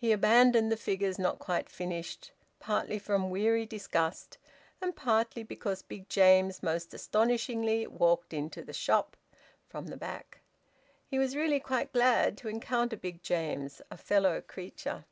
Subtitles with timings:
[0.00, 4.38] He abandoned the figures not quite finished, partly from weary disgust,
[4.80, 9.16] and partly because Big James most astonishingly walked into the shop,
[9.66, 10.42] from the back.
[11.08, 15.06] He was really quite glad to encounter Big James, a fellow creature.